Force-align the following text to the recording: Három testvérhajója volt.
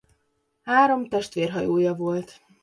Három 0.61 1.07
testvérhajója 1.07 1.93
volt. 1.95 2.41